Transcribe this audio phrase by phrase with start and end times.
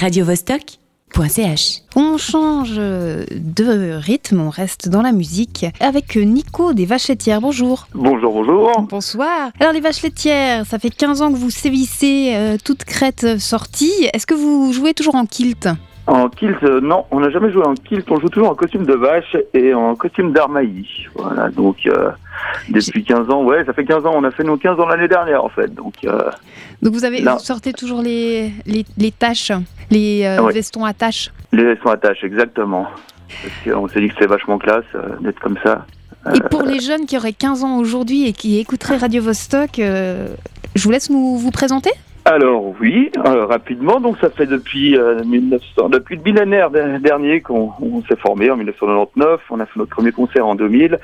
[0.00, 1.82] radiovostok.ch.
[1.94, 7.42] On change de rythme, on reste dans la musique avec Nico des Vaches Laitières.
[7.42, 7.86] Bonjour.
[7.94, 8.82] Bonjour, bonjour.
[8.88, 9.50] Bonsoir.
[9.60, 14.08] Alors les Vaches Laitières, ça fait 15 ans que vous sévissez euh, toute crête sortie.
[14.14, 15.68] Est-ce que vous jouez toujours en kilt?
[16.10, 18.84] En kilt, euh, non, on n'a jamais joué en kilt, on joue toujours en costume
[18.84, 21.06] de vache et en costume d'armailly.
[21.14, 22.10] Voilà, donc euh,
[22.68, 25.06] depuis 15 ans, ouais, ça fait 15 ans, on a fait nos 15 ans l'année
[25.06, 25.72] dernière en fait.
[25.72, 26.28] Donc, euh,
[26.82, 29.52] Donc vous, avez, vous sortez toujours les, les, les taches,
[29.92, 30.52] les euh, Ah ouais.
[30.52, 31.30] vestons à taches.
[31.52, 32.88] les sont attaches, exactement.
[33.28, 34.82] Parce qu'on s'est dit que c'est vachement classe
[35.20, 35.86] d'être comme ça.
[36.34, 40.82] Et pour les jeunes qui auraient 15 ans aujourd'hui et qui écouteraient Radio Vostok, je
[40.82, 41.90] vous laisse nous vous présenter
[42.26, 47.40] Alors oui, euh, rapidement, donc ça fait depuis euh, 1900, depuis le millénaire de- dernier
[47.40, 49.40] qu'on on s'est formé en 1999.
[49.50, 50.98] On a fait notre premier concert en 2000.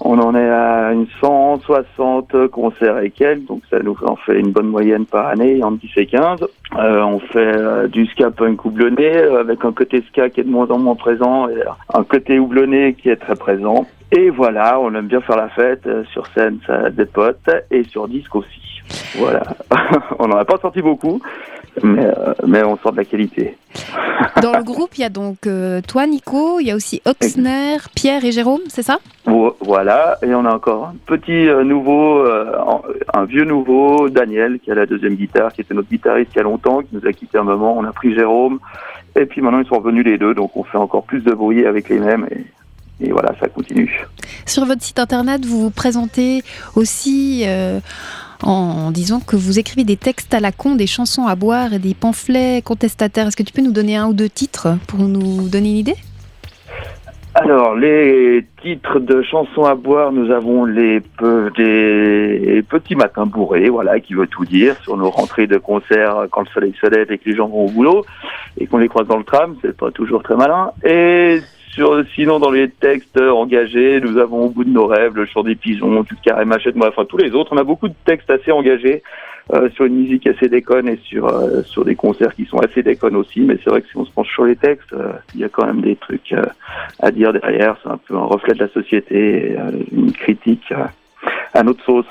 [0.00, 4.50] On en est à une 160 concerts et quelques, donc ça nous en fait une
[4.50, 6.40] bonne moyenne par année, entre 10 et 15.
[6.78, 10.44] Euh, on fait euh, du ska punk houblonné, euh, avec un côté ska qui est
[10.44, 11.54] de moins en moins présent, et
[11.92, 13.86] un côté houblonné qui est très présent.
[14.12, 18.06] Et voilà, on aime bien faire la fête, euh, sur scène ça dépote, et sur
[18.08, 18.60] disque aussi.
[19.16, 19.42] Voilà,
[20.18, 21.20] on n'en a pas sorti beaucoup,
[21.82, 23.56] mais, euh, mais on sort de la qualité.
[24.42, 27.78] Dans le groupe, il y a donc euh, toi, Nico, il y a aussi Oxner,
[27.96, 28.98] Pierre et Jérôme, c'est ça?
[29.24, 32.52] Vo- Voilà, et on a encore un petit euh, nouveau, euh,
[33.14, 36.40] un vieux nouveau, Daniel, qui a la deuxième guitare, qui était notre guitariste il y
[36.40, 37.76] a longtemps, qui nous a quitté un moment.
[37.76, 38.60] On a pris Jérôme,
[39.16, 41.66] et puis maintenant ils sont revenus les deux, donc on fait encore plus de bruit
[41.66, 42.44] avec les mêmes, et,
[43.00, 44.06] et voilà, ça continue.
[44.46, 46.42] Sur votre site internet, vous vous présentez
[46.76, 47.80] aussi euh,
[48.42, 51.78] en disant que vous écrivez des textes à la con, des chansons à boire et
[51.78, 53.26] des pamphlets contestataires.
[53.26, 55.96] Est-ce que tu peux nous donner un ou deux titres pour nous donner une idée?
[57.36, 63.68] Alors, les titres de chansons à boire, nous avons les, pe- des petits matins bourrés,
[63.68, 67.10] voilà, qui veut tout dire, sur nos rentrées de concert quand le soleil se lève
[67.10, 68.04] et que les gens vont au boulot,
[68.56, 70.70] et qu'on les croise dans le tram, c'est pas toujours très malin.
[70.84, 71.40] Et
[71.74, 75.42] sur, sinon, dans les textes engagés, nous avons au bout de nos rêves, le chant
[75.42, 77.52] des pigeons, du carré machette, moi, enfin tous les autres.
[77.52, 79.02] On a beaucoup de textes assez engagés.
[79.52, 82.82] euh, sur une musique assez déconne et sur euh, sur des concerts qui sont assez
[82.82, 85.40] déconnes aussi mais c'est vrai que si on se penche sur les textes euh, il
[85.42, 86.34] y a quand même des trucs
[87.00, 87.76] à dire derrière.
[87.82, 89.56] C'est un peu un reflet de la société, et,
[89.92, 90.72] une critique
[91.52, 92.06] à notre sauce.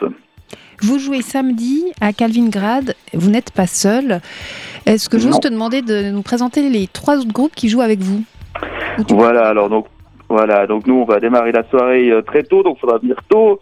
[0.81, 4.19] Vous jouez samedi à Calvingrad, vous n'êtes pas seul.
[4.85, 7.99] Est-ce que j'ose te demander de nous présenter les trois autres groupes qui jouent avec
[7.99, 8.23] vous?
[9.09, 9.87] Voilà, alors donc
[10.29, 13.17] voilà, donc nous on va démarrer la soirée euh, très tôt, donc il faudra venir
[13.29, 13.59] tôt.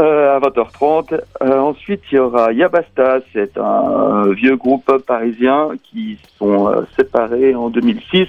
[0.00, 1.20] euh, à 20h30.
[1.42, 7.54] Euh, ensuite, il y aura Yabasta, c'est un vieux groupe parisien qui sont euh, séparés
[7.54, 8.26] en 2006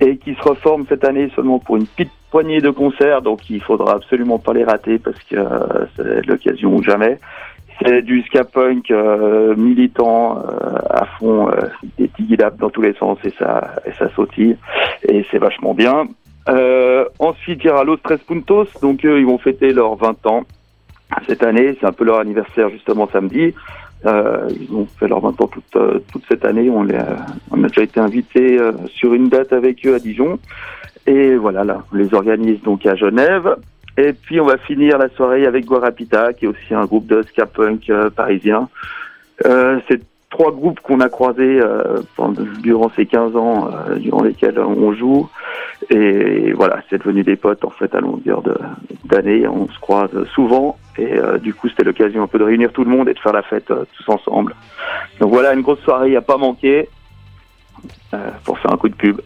[0.00, 3.62] et qui se reforment cette année seulement pour une petite poignée de concerts, donc il
[3.62, 5.36] faudra absolument pas les rater parce que
[5.96, 7.18] c'est l'occasion ou jamais.
[7.82, 12.94] C'est du ska punk euh, militant euh, à fond, euh, des tigidap dans tous les
[12.94, 14.56] sens et ça, et ça sautille
[15.08, 16.04] et c'est vachement bien.
[16.48, 20.26] Euh, ensuite, il y aura Los Tres Puntos, donc eux, ils vont fêter leurs 20
[20.26, 20.44] ans
[21.26, 23.54] cette année, c'est un peu leur anniversaire justement samedi.
[24.04, 26.98] Euh, ils ont fait leurs 20 ans toute, euh, toute cette année, on, les
[27.50, 30.38] on a déjà été invités euh, sur une date avec eux à Dijon.
[31.06, 33.56] Et voilà, là, on les organise donc à Genève.
[33.98, 37.22] Et puis on va finir la soirée avec Guarapita, qui est aussi un groupe de
[37.22, 38.68] ska punk euh, parisien.
[39.46, 44.22] Euh, c'est trois groupes qu'on a croisés euh, pendant- durant ces 15 ans euh, durant
[44.22, 45.28] lesquels on joue.
[45.88, 48.42] Et voilà, c'est devenu des potes en fait à longueur
[49.04, 49.46] d'années.
[49.48, 52.84] On se croise souvent et euh, du coup c'était l'occasion un peu de réunir tout
[52.84, 54.54] le monde et de faire la fête tous ensemble.
[55.20, 56.88] Donc voilà, une grosse soirée à pas manquer
[58.44, 59.20] pour faire un coup de pub.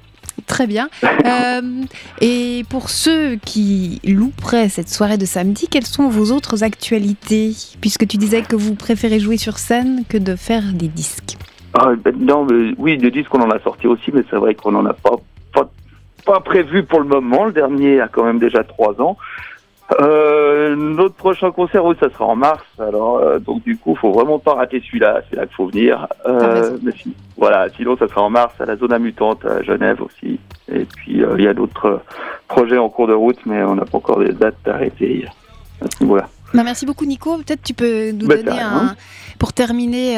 [0.46, 0.88] Très bien.
[1.04, 1.60] Euh,
[2.20, 7.54] et pour ceux qui louperaient cette soirée de samedi, quelles sont vos autres actualités?
[7.80, 11.36] Puisque tu disais que vous préférez jouer sur scène que de faire des disques.
[11.74, 14.54] Ah, ben, non, mais oui, des disques on en a sorti aussi, mais c'est vrai
[14.54, 15.16] qu'on en a pas
[16.24, 17.46] pas prévu pour le moment.
[17.46, 19.16] Le dernier a quand même déjà trois ans.
[20.00, 22.62] Euh, notre prochain concert, oui, ça sera en mars.
[22.78, 25.22] Alors, euh, donc du coup, faut vraiment pas rater celui-là.
[25.28, 26.06] C'est là qu'il faut venir.
[26.26, 26.78] Euh, raison.
[26.82, 27.68] mais si- voilà.
[27.76, 30.38] Sinon, ça sera en mars à la Zona Mutante à Genève aussi.
[30.72, 32.02] Et puis, il y a d'autres
[32.48, 35.26] projets en cours de route, mais on n'a pas encore des dates arrêtées
[35.82, 36.28] à ce niveau-là.
[36.54, 37.36] Bah, merci beaucoup Nico.
[37.38, 38.94] Peut-être tu peux nous Bah, donner un,
[39.38, 40.16] pour terminer,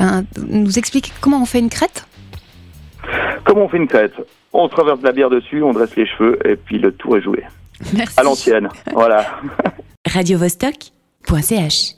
[0.00, 2.06] un- nous expliquer comment on fait une crête?
[3.44, 4.14] Comment on fait une crête?
[4.52, 7.22] On traverse de la bière dessus, on dresse les cheveux, et puis le tour est
[7.22, 7.44] joué.
[7.92, 8.14] Merci.
[8.18, 8.68] À l'ancienne.
[8.92, 9.26] Voilà.
[10.06, 11.96] radiovostok.ch